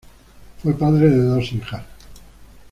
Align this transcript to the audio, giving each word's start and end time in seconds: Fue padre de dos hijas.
Fue 0.63 0.73
padre 0.73 1.11
de 1.11 1.21
dos 1.23 1.51
hijas. 1.53 1.83